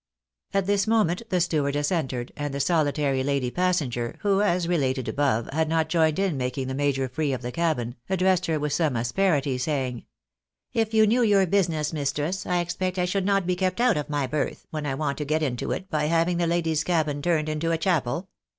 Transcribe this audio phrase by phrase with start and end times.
[0.51, 5.47] At this moment the stewardess entered, and the solitary lady passenger, who, as related above,
[5.53, 8.95] had not joined in making the major free of the cabin, addressed her with some
[8.95, 10.07] asperity, saying
[10.73, 14.09] —"If you knew your business, mistress, I expect I should not be kept out of
[14.09, 17.47] my berth, when I want to get into it, by having the ladies' cabin turned
[17.47, 18.27] into a chapel.